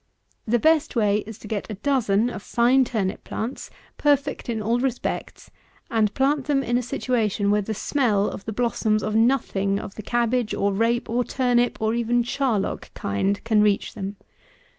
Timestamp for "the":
0.47-0.57, 7.61-7.75, 8.45-8.51, 9.93-10.01